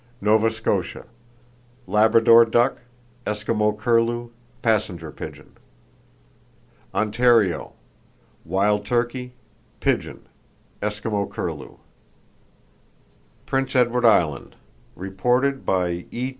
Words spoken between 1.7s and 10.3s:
Labrador duck, Eskimo curlew, passenger pigeon. Ontario: Wild turkey, pigeon,